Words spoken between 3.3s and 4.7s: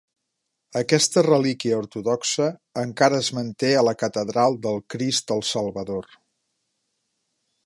manté a la Catedral